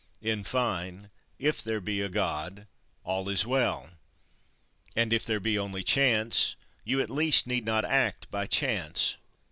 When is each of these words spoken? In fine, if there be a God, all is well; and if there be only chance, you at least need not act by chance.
In 0.23 0.43
fine, 0.43 1.11
if 1.37 1.61
there 1.63 1.79
be 1.79 2.01
a 2.01 2.09
God, 2.09 2.65
all 3.03 3.29
is 3.29 3.45
well; 3.45 3.91
and 4.95 5.13
if 5.13 5.23
there 5.27 5.39
be 5.39 5.59
only 5.59 5.83
chance, 5.83 6.55
you 6.83 6.99
at 7.03 7.11
least 7.11 7.45
need 7.45 7.65
not 7.65 7.85
act 7.85 8.31
by 8.31 8.47
chance. 8.47 9.17